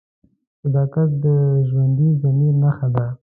[0.61, 1.25] صداقت د
[1.67, 3.05] ژوندي ضمیر نښه ده.